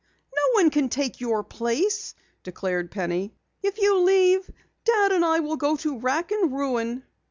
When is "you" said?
3.79-3.99